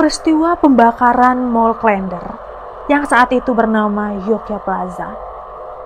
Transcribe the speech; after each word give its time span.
peristiwa 0.00 0.56
pembakaran 0.56 1.52
Mall 1.52 1.76
Klender 1.76 2.24
yang 2.88 3.04
saat 3.04 3.36
itu 3.36 3.52
bernama 3.52 4.16
Yogyakarta 4.24 4.64
Plaza 4.64 5.12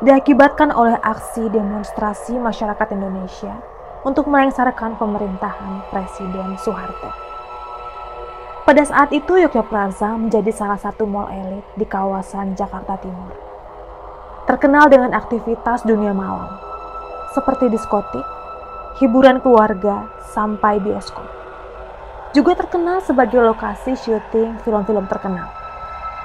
diakibatkan 0.06 0.70
oleh 0.70 0.94
aksi 1.02 1.50
demonstrasi 1.50 2.38
masyarakat 2.38 2.94
Indonesia 2.94 3.58
untuk 4.06 4.30
melengsarkan 4.30 4.94
pemerintahan 5.02 5.82
Presiden 5.90 6.54
Soeharto. 6.62 7.10
Pada 8.62 8.86
saat 8.86 9.10
itu 9.10 9.34
Yogyakarta 9.34 9.66
Plaza 9.66 10.14
menjadi 10.14 10.54
salah 10.54 10.78
satu 10.78 11.10
mall 11.10 11.34
elit 11.34 11.66
di 11.74 11.82
kawasan 11.82 12.54
Jakarta 12.54 12.94
Timur. 13.02 13.34
Terkenal 14.46 14.94
dengan 14.94 15.10
aktivitas 15.10 15.82
dunia 15.82 16.14
malam, 16.14 16.54
seperti 17.34 17.66
diskotik, 17.66 18.22
hiburan 19.02 19.42
keluarga, 19.42 20.06
sampai 20.30 20.78
bioskop. 20.78 21.43
Juga 22.34 22.58
terkenal 22.58 22.98
sebagai 22.98 23.38
lokasi 23.38 23.94
syuting 23.94 24.58
film-film 24.66 25.06
terkenal, 25.06 25.54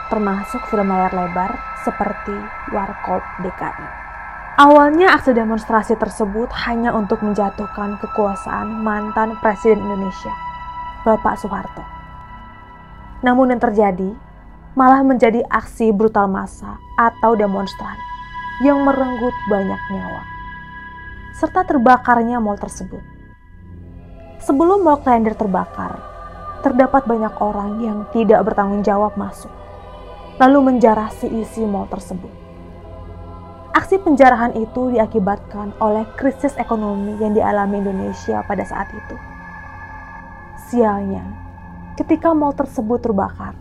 termasuk 0.09 0.57
film 0.65 0.89
layar 0.89 1.13
lebar 1.13 1.53
seperti 1.85 2.33
Warkop 2.73 3.21
DKI. 3.45 3.87
Awalnya 4.57 5.13
aksi 5.13 5.37
demonstrasi 5.37 5.93
tersebut 6.01 6.49
hanya 6.65 6.97
untuk 6.97 7.21
menjatuhkan 7.21 8.01
kekuasaan 8.01 8.81
mantan 8.81 9.37
Presiden 9.37 9.85
Indonesia, 9.85 10.33
Bapak 11.05 11.37
Soeharto. 11.37 11.85
Namun 13.21 13.53
yang 13.53 13.61
terjadi 13.61 14.09
malah 14.73 15.05
menjadi 15.05 15.45
aksi 15.45 15.93
brutal 15.93 16.25
massa 16.25 16.81
atau 16.97 17.37
demonstran 17.37 18.01
yang 18.65 18.81
merenggut 18.81 19.37
banyak 19.45 19.81
nyawa, 19.93 20.25
serta 21.37 21.69
terbakarnya 21.69 22.41
mal 22.41 22.57
tersebut. 22.57 23.18
Sebelum 24.39 24.83
mall 24.83 25.03
Klender 25.03 25.35
terbakar, 25.35 25.99
terdapat 26.63 27.07
banyak 27.07 27.35
orang 27.39 27.79
yang 27.83 27.97
tidak 28.11 28.43
bertanggung 28.47 28.83
jawab 28.83 29.15
masuk 29.15 29.51
lalu 30.39 30.71
menjarah 30.71 31.11
si 31.11 31.27
isi 31.27 31.67
mal 31.67 31.85
tersebut. 31.91 32.31
Aksi 33.75 33.99
penjarahan 33.99 34.55
itu 34.55 34.95
diakibatkan 34.95 35.75
oleh 35.83 36.07
krisis 36.15 36.55
ekonomi 36.55 37.19
yang 37.19 37.35
dialami 37.35 37.83
Indonesia 37.83 38.39
pada 38.47 38.63
saat 38.63 38.87
itu. 38.95 39.15
Sialnya, 40.71 41.21
ketika 41.99 42.31
mal 42.31 42.55
tersebut 42.55 43.03
terbakar, 43.03 43.53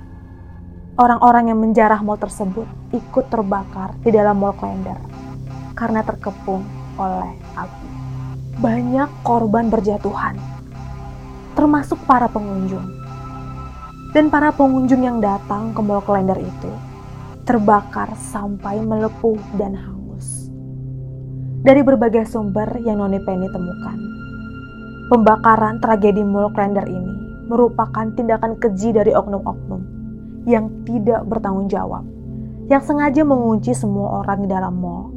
orang-orang 0.95 1.51
yang 1.51 1.59
menjarah 1.59 1.99
mal 1.99 2.17
tersebut 2.17 2.65
ikut 2.95 3.27
terbakar 3.27 3.99
di 4.07 4.15
dalam 4.15 4.39
mal 4.39 4.55
Klender 4.55 4.97
karena 5.75 6.07
terkepung 6.07 6.63
oleh 6.95 7.35
api. 7.59 7.91
Banyak 8.59 9.11
korban 9.27 9.71
berjatuhan, 9.71 10.39
termasuk 11.59 11.99
para 12.07 12.31
pengunjung 12.31 12.87
dan 14.15 14.31
para 14.31 14.55
pengunjung 14.55 15.03
yang 15.03 15.19
datang 15.19 15.75
ke 15.75 15.83
mall 15.83 15.99
kalender 16.07 16.39
itu 16.39 16.71
terbakar 17.43 18.15
sampai 18.15 18.79
melepuh 18.79 19.35
dan 19.59 19.75
hangus. 19.75 20.55
Dari 21.67 21.83
berbagai 21.83 22.31
sumber 22.31 22.79
yang 22.87 23.03
Noni 23.03 23.19
Penny 23.27 23.51
temukan, 23.51 23.99
pembakaran 25.11 25.83
tragedi 25.83 26.23
mall 26.23 26.55
kalender 26.55 26.87
ini 26.87 27.51
merupakan 27.51 28.07
tindakan 28.15 28.55
keji 28.63 28.95
dari 28.95 29.11
oknum-oknum 29.19 29.83
yang 30.47 30.71
tidak 30.87 31.27
bertanggung 31.27 31.67
jawab, 31.67 32.07
yang 32.71 32.87
sengaja 32.87 33.27
mengunci 33.27 33.75
semua 33.75 34.23
orang 34.23 34.47
di 34.47 34.49
dalam 34.55 34.79
mall, 34.79 35.11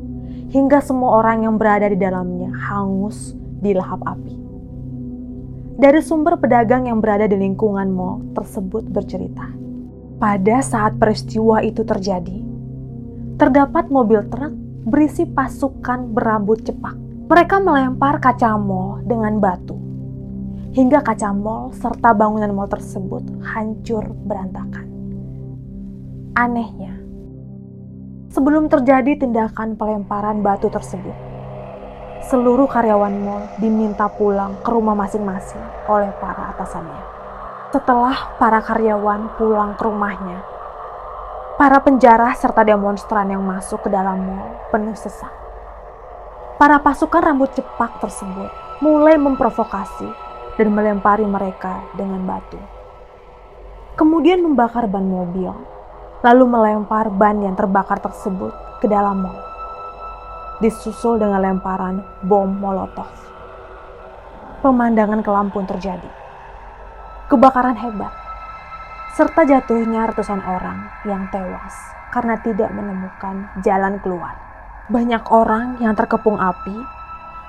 hingga 0.50 0.82
semua 0.82 1.22
orang 1.22 1.46
yang 1.46 1.62
berada 1.62 1.86
di 1.86 2.02
dalamnya 2.02 2.50
hangus 2.50 3.38
di 3.62 3.78
lahap 3.78 4.02
api. 4.02 4.51
Dari 5.82 5.98
sumber 5.98 6.38
pedagang 6.38 6.86
yang 6.86 7.02
berada 7.02 7.26
di 7.26 7.34
lingkungan 7.34 7.90
mall 7.90 8.22
tersebut 8.38 8.86
bercerita. 8.86 9.50
Pada 10.22 10.62
saat 10.62 11.02
peristiwa 11.02 11.58
itu 11.66 11.82
terjadi, 11.82 12.38
terdapat 13.42 13.90
mobil 13.90 14.22
truk 14.30 14.54
berisi 14.86 15.26
pasukan 15.26 16.14
berambut 16.14 16.62
cepak. 16.70 16.94
Mereka 17.26 17.66
melempar 17.66 18.22
kaca 18.22 18.62
mall 18.62 19.02
dengan 19.10 19.42
batu. 19.42 19.74
Hingga 20.78 21.02
kaca 21.02 21.34
mall 21.34 21.74
serta 21.74 22.14
bangunan 22.14 22.54
mall 22.54 22.70
tersebut 22.70 23.42
hancur 23.42 24.06
berantakan. 24.30 24.86
Anehnya, 26.38 26.94
sebelum 28.30 28.70
terjadi 28.70 29.18
tindakan 29.18 29.74
pelemparan 29.74 30.46
batu 30.46 30.70
tersebut, 30.70 31.31
seluruh 32.30 32.70
karyawan 32.70 33.16
mall 33.18 33.44
diminta 33.58 34.06
pulang 34.06 34.54
ke 34.62 34.70
rumah 34.70 34.94
masing-masing 34.94 35.62
oleh 35.90 36.14
para 36.22 36.54
atasannya. 36.54 37.02
Setelah 37.74 38.38
para 38.38 38.62
karyawan 38.62 39.40
pulang 39.40 39.74
ke 39.74 39.82
rumahnya, 39.82 40.44
para 41.58 41.82
penjara 41.82 42.36
serta 42.38 42.62
demonstran 42.62 43.32
yang 43.32 43.42
masuk 43.42 43.82
ke 43.82 43.90
dalam 43.90 44.22
mall 44.22 44.54
penuh 44.70 44.94
sesak. 44.94 45.34
Para 46.62 46.78
pasukan 46.78 47.26
rambut 47.26 47.50
cepak 47.58 47.98
tersebut 47.98 48.52
mulai 48.86 49.18
memprovokasi 49.18 50.10
dan 50.62 50.68
melempari 50.70 51.26
mereka 51.26 51.82
dengan 51.98 52.22
batu. 52.22 52.62
Kemudian 53.98 54.46
membakar 54.46 54.86
ban 54.86 55.10
mobil, 55.10 55.50
lalu 56.22 56.44
melempar 56.46 57.10
ban 57.10 57.42
yang 57.42 57.58
terbakar 57.58 57.98
tersebut 57.98 58.54
ke 58.78 58.86
dalam 58.86 59.26
mall 59.26 59.51
disusul 60.62 61.18
dengan 61.18 61.42
lemparan 61.42 62.06
bom 62.22 62.46
molotov. 62.48 63.10
Pemandangan 64.62 65.26
kelam 65.26 65.50
pun 65.50 65.66
terjadi. 65.66 66.06
Kebakaran 67.28 67.74
hebat, 67.82 68.14
serta 69.18 69.42
jatuhnya 69.42 70.06
ratusan 70.14 70.38
orang 70.46 70.86
yang 71.04 71.26
tewas 71.34 71.74
karena 72.14 72.38
tidak 72.46 72.70
menemukan 72.70 73.50
jalan 73.66 73.98
keluar. 74.06 74.38
Banyak 74.92 75.24
orang 75.34 75.82
yang 75.82 75.98
terkepung 75.98 76.38
api 76.38 76.78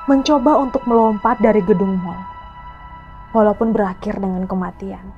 mencoba 0.09 0.59
untuk 0.59 0.83
melompat 0.89 1.37
dari 1.39 1.61
gedung 1.63 2.01
mal, 2.01 2.25
walaupun 3.37 3.77
berakhir 3.77 4.17
dengan 4.19 4.49
kematian. 4.49 5.13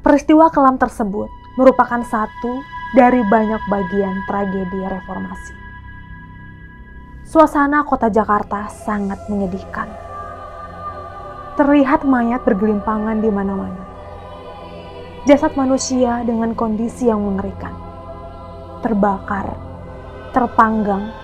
Peristiwa 0.00 0.48
kelam 0.50 0.80
tersebut 0.80 1.28
merupakan 1.60 2.00
satu 2.02 2.64
dari 2.96 3.20
banyak 3.22 3.60
bagian 3.68 4.16
tragedi 4.26 4.80
reformasi. 4.88 5.69
Suasana 7.30 7.86
kota 7.86 8.10
Jakarta 8.10 8.66
sangat 8.66 9.30
menyedihkan. 9.30 9.86
Terlihat 11.54 12.02
mayat 12.02 12.42
bergelimpangan 12.42 13.22
di 13.22 13.30
mana-mana. 13.30 13.86
Jasad 15.30 15.54
manusia 15.54 16.26
dengan 16.26 16.58
kondisi 16.58 17.06
yang 17.06 17.22
mengerikan. 17.22 17.70
Terbakar, 18.82 19.46
terpanggang, 20.34 21.14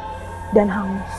dan 0.54 0.70
hangus. 0.70 1.14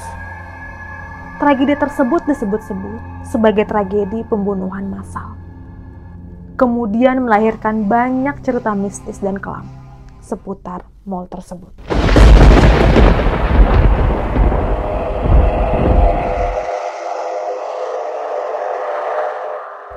Tragedi 1.44 1.76
tersebut 1.76 2.24
disebut-sebut 2.24 3.28
sebagai 3.28 3.68
tragedi 3.68 4.24
pembunuhan 4.24 4.88
massal. 4.88 5.36
Kemudian 6.56 7.28
melahirkan 7.28 7.92
banyak 7.92 8.40
cerita 8.40 8.72
mistis 8.72 9.20
dan 9.20 9.36
kelam 9.36 9.68
seputar 10.24 10.88
mall 11.04 11.28
tersebut. 11.28 11.76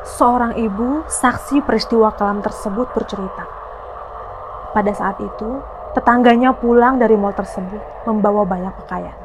Seorang 0.00 0.56
ibu 0.56 1.04
saksi 1.04 1.60
peristiwa 1.60 2.08
kelam 2.16 2.40
tersebut 2.40 2.88
bercerita. 2.96 3.44
Pada 4.72 4.96
saat 4.96 5.20
itu, 5.20 5.60
tetangganya 5.92 6.56
pulang 6.56 6.96
dari 6.96 7.20
mall 7.20 7.36
tersebut 7.36 8.08
membawa 8.08 8.48
banyak 8.48 8.72
pakaian. 8.80 9.18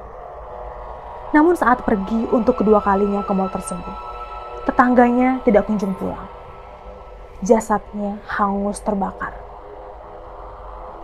Namun 1.31 1.55
saat 1.55 1.79
pergi 1.87 2.27
untuk 2.27 2.59
kedua 2.59 2.83
kalinya 2.83 3.23
ke 3.23 3.31
mall 3.31 3.47
tersebut, 3.47 3.95
tetangganya 4.67 5.39
tidak 5.47 5.63
kunjung 5.63 5.95
pulang. 5.95 6.27
Jasadnya 7.39 8.19
hangus 8.35 8.83
terbakar. 8.83 9.31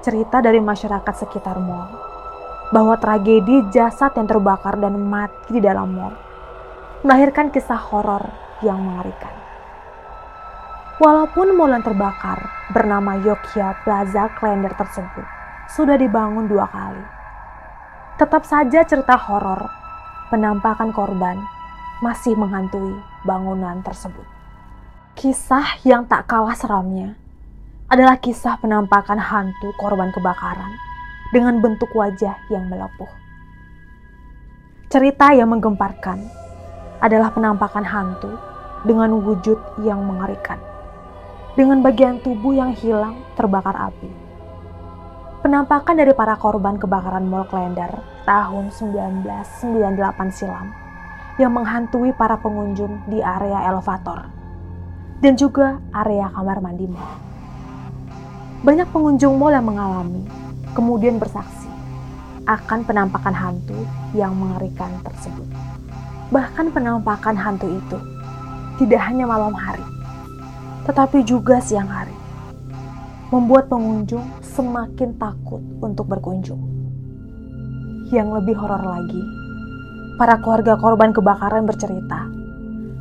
Cerita 0.04 0.44
dari 0.44 0.60
masyarakat 0.60 1.16
sekitar 1.16 1.64
mall 1.64 1.96
bahwa 2.76 3.00
tragedi 3.00 3.72
jasad 3.72 4.12
yang 4.20 4.28
terbakar 4.28 4.76
dan 4.76 5.00
mati 5.00 5.56
di 5.56 5.64
dalam 5.64 5.96
mall 5.96 6.16
melahirkan 7.08 7.48
kisah 7.56 7.80
horor 7.80 8.28
yang 8.64 8.84
mengerikan. 8.84 9.41
Walaupun 11.02 11.58
yang 11.58 11.82
terbakar 11.82 12.46
bernama 12.70 13.18
Yogyakarta 13.18 13.82
Plaza 13.82 14.30
Klender 14.38 14.70
tersebut 14.78 15.26
sudah 15.66 15.98
dibangun 15.98 16.46
dua 16.46 16.70
kali. 16.70 17.02
Tetap 18.22 18.46
saja 18.46 18.86
cerita 18.86 19.18
horor 19.18 19.66
penampakan 20.30 20.94
korban 20.94 21.42
masih 22.06 22.38
menghantui 22.38 23.02
bangunan 23.26 23.82
tersebut. 23.82 24.30
Kisah 25.18 25.82
yang 25.82 26.06
tak 26.06 26.30
kalah 26.30 26.54
seramnya 26.54 27.18
adalah 27.90 28.22
kisah 28.22 28.62
penampakan 28.62 29.18
hantu 29.18 29.74
korban 29.82 30.14
kebakaran 30.14 30.70
dengan 31.34 31.66
bentuk 31.66 31.90
wajah 31.98 32.38
yang 32.54 32.70
melepuh. 32.70 33.10
Cerita 34.94 35.34
yang 35.34 35.50
menggemparkan 35.50 36.22
adalah 37.02 37.34
penampakan 37.34 37.90
hantu 37.90 38.38
dengan 38.86 39.18
wujud 39.18 39.58
yang 39.82 40.06
mengerikan 40.06 40.62
dengan 41.56 41.84
bagian 41.84 42.24
tubuh 42.24 42.56
yang 42.56 42.72
hilang 42.72 43.20
terbakar 43.36 43.76
api. 43.92 44.10
Penampakan 45.42 45.98
dari 45.98 46.14
para 46.14 46.38
korban 46.38 46.78
kebakaran 46.78 47.26
Mall 47.26 47.50
Klender 47.50 47.90
tahun 48.24 48.70
1998 48.70 50.38
silam 50.38 50.70
yang 51.42 51.52
menghantui 51.52 52.14
para 52.14 52.38
pengunjung 52.38 53.02
di 53.10 53.20
area 53.20 53.66
elevator 53.68 54.30
dan 55.22 55.34
juga 55.34 55.82
area 55.94 56.30
kamar 56.30 56.62
mandi 56.62 56.86
mall. 56.86 57.18
Banyak 58.62 58.94
pengunjung 58.94 59.42
mall 59.42 59.54
yang 59.54 59.66
mengalami, 59.66 60.22
kemudian 60.78 61.18
bersaksi 61.18 61.70
akan 62.46 62.86
penampakan 62.86 63.34
hantu 63.34 63.78
yang 64.14 64.34
mengerikan 64.38 64.90
tersebut. 65.02 65.46
Bahkan 66.30 66.74
penampakan 66.74 67.38
hantu 67.38 67.70
itu 67.70 67.98
tidak 68.82 69.02
hanya 69.10 69.26
malam 69.30 69.54
hari, 69.54 69.86
tetapi 70.86 71.22
juga 71.22 71.62
siang 71.62 71.90
hari. 71.90 72.16
Membuat 73.32 73.72
pengunjung 73.72 74.28
semakin 74.44 75.16
takut 75.16 75.64
untuk 75.80 76.10
berkunjung. 76.12 76.60
Yang 78.12 78.44
lebih 78.44 78.60
horor 78.60 78.84
lagi, 78.84 79.24
para 80.20 80.36
keluarga 80.44 80.76
korban 80.76 81.16
kebakaran 81.16 81.64
bercerita 81.64 82.28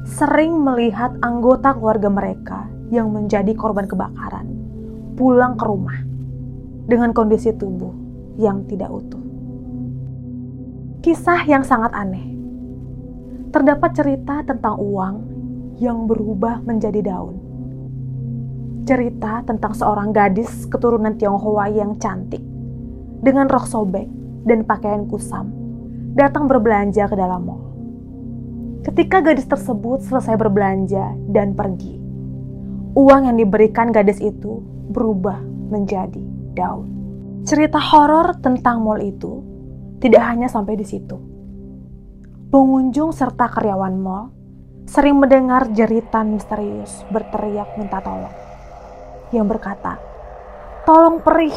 sering 0.07 0.63
melihat 0.63 1.13
anggota 1.21 1.75
keluarga 1.77 2.09
mereka 2.09 2.71
yang 2.91 3.11
menjadi 3.11 3.53
korban 3.55 3.87
kebakaran 3.87 4.47
pulang 5.19 5.59
ke 5.59 5.65
rumah 5.69 6.01
dengan 6.89 7.13
kondisi 7.13 7.53
tubuh 7.53 7.93
yang 8.41 8.65
tidak 8.65 8.89
utuh. 8.89 9.21
Kisah 11.05 11.45
yang 11.45 11.61
sangat 11.61 11.93
aneh. 11.93 12.25
Terdapat 13.51 13.93
cerita 13.99 14.47
tentang 14.47 14.79
uang 14.79 15.15
yang 15.83 16.07
berubah 16.07 16.63
menjadi 16.63 17.03
daun 17.03 17.50
cerita 18.91 19.47
tentang 19.47 19.71
seorang 19.71 20.11
gadis 20.11 20.67
keturunan 20.67 21.15
Tionghoa 21.15 21.71
yang 21.71 21.95
cantik 22.03 22.43
dengan 23.23 23.47
rok 23.47 23.71
sobek 23.71 24.11
dan 24.43 24.67
pakaian 24.67 25.07
kusam 25.07 25.55
datang 26.19 26.51
berbelanja 26.51 27.07
ke 27.07 27.15
dalam 27.15 27.47
mall. 27.47 27.63
Ketika 28.83 29.23
gadis 29.23 29.47
tersebut 29.47 30.03
selesai 30.03 30.35
berbelanja 30.35 31.15
dan 31.31 31.55
pergi, 31.55 32.03
uang 32.99 33.31
yang 33.31 33.39
diberikan 33.39 33.95
gadis 33.95 34.19
itu 34.19 34.59
berubah 34.91 35.39
menjadi 35.71 36.27
daun. 36.59 36.91
Cerita 37.47 37.79
horor 37.79 38.43
tentang 38.43 38.83
mall 38.83 38.99
itu 38.99 39.39
tidak 40.03 40.35
hanya 40.35 40.51
sampai 40.51 40.75
di 40.75 40.83
situ. 40.83 41.15
Pengunjung 42.51 43.15
serta 43.15 43.47
karyawan 43.55 43.95
mall 43.95 44.35
sering 44.91 45.23
mendengar 45.23 45.71
jeritan 45.71 46.35
misterius 46.35 47.07
berteriak 47.15 47.79
minta 47.79 48.03
tolong 48.03 48.50
yang 49.31 49.47
berkata, 49.47 49.99
"Tolong 50.87 51.23
perih, 51.23 51.57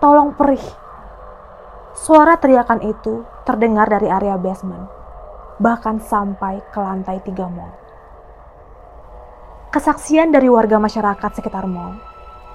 tolong 0.00 0.32
perih." 0.36 0.64
Suara 1.94 2.34
teriakan 2.34 2.82
itu 2.82 3.22
terdengar 3.46 3.86
dari 3.86 4.10
area 4.10 4.34
basement, 4.34 4.90
bahkan 5.62 6.02
sampai 6.02 6.58
ke 6.74 6.80
lantai 6.82 7.22
tiga 7.22 7.46
mall. 7.46 7.70
Kesaksian 9.70 10.30
dari 10.30 10.50
warga 10.50 10.78
masyarakat 10.78 11.30
sekitar 11.38 11.66
mall 11.66 11.98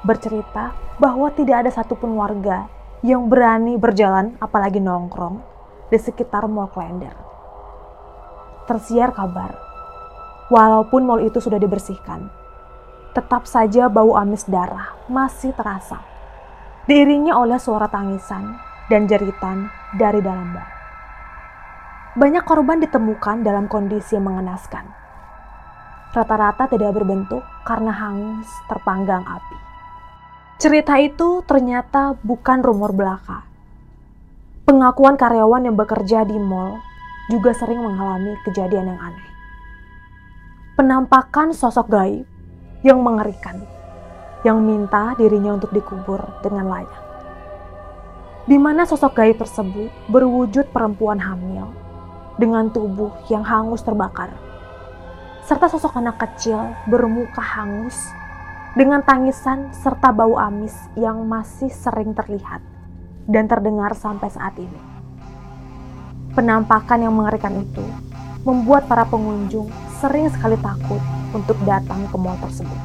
bercerita 0.03 0.71
bahwa 0.99 1.27
tidak 1.35 1.67
ada 1.67 1.71
satupun 1.71 2.15
warga 2.15 2.71
yang 3.03 3.27
berani 3.31 3.75
berjalan 3.79 4.35
apalagi 4.39 4.79
nongkrong 4.79 5.39
di 5.87 5.99
sekitar 5.99 6.47
mall 6.47 6.71
Klender. 6.71 7.15
Tersiar 8.67 9.11
kabar, 9.15 9.55
walaupun 10.51 11.03
mall 11.03 11.23
itu 11.23 11.39
sudah 11.39 11.59
dibersihkan, 11.59 12.31
tetap 13.13 13.49
saja 13.49 13.89
bau 13.89 14.13
amis 14.13 14.45
darah 14.45 14.93
masih 15.09 15.49
terasa. 15.57 16.01
Diiringi 16.85 17.33
oleh 17.33 17.57
suara 17.57 17.89
tangisan 17.89 18.57
dan 18.89 19.05
jeritan 19.05 19.69
dari 19.97 20.21
dalam 20.21 20.53
mall. 20.53 20.69
Banyak 22.17 22.43
korban 22.45 22.81
ditemukan 22.81 23.45
dalam 23.45 23.69
kondisi 23.69 24.17
yang 24.17 24.29
mengenaskan. 24.29 24.85
Rata-rata 26.09 26.65
tidak 26.65 26.97
berbentuk 26.97 27.45
karena 27.61 27.93
hangus 27.93 28.49
terpanggang 28.65 29.21
api. 29.21 29.57
Cerita 30.57 30.97
itu 30.97 31.45
ternyata 31.45 32.17
bukan 32.25 32.65
rumor 32.65 32.91
belaka. 32.97 33.45
Pengakuan 34.65 35.17
karyawan 35.21 35.69
yang 35.69 35.77
bekerja 35.77 36.25
di 36.25 36.37
mall 36.41 36.81
juga 37.29 37.53
sering 37.53 37.79
mengalami 37.85 38.33
kejadian 38.41 38.89
yang 38.89 38.99
aneh. 38.99 39.29
Penampakan 40.73 41.53
sosok 41.53 41.87
gaib 41.93 42.38
yang 42.79 43.03
mengerikan, 43.03 43.59
yang 44.47 44.63
minta 44.63 45.11
dirinya 45.19 45.59
untuk 45.59 45.75
dikubur 45.75 46.23
dengan 46.39 46.71
layak. 46.71 47.01
Di 48.47 48.55
mana 48.55 48.87
sosok 48.87 49.19
gaib 49.19 49.37
tersebut 49.37 49.91
berwujud 50.07 50.71
perempuan 50.71 51.19
hamil 51.19 51.69
dengan 52.39 52.71
tubuh 52.71 53.11
yang 53.27 53.43
hangus 53.43 53.83
terbakar, 53.83 54.31
serta 55.43 55.67
sosok 55.67 55.99
anak 55.99 56.17
kecil 56.23 56.71
bermuka 56.87 57.43
hangus 57.43 58.09
dengan 58.73 59.03
tangisan 59.03 59.75
serta 59.75 60.15
bau 60.15 60.39
amis 60.39 60.73
yang 60.95 61.27
masih 61.27 61.67
sering 61.69 62.15
terlihat 62.15 62.63
dan 63.27 63.45
terdengar 63.45 63.91
sampai 63.93 64.31
saat 64.31 64.55
ini. 64.55 64.81
Penampakan 66.31 67.03
yang 67.03 67.13
mengerikan 67.13 67.59
itu 67.59 67.83
membuat 68.47 68.87
para 68.87 69.03
pengunjung 69.03 69.67
sering 69.99 70.31
sekali 70.31 70.55
takut 70.63 71.18
untuk 71.33 71.57
datang 71.61 72.09
ke 72.09 72.17
mall 72.17 72.37
tersebut. 72.41 72.81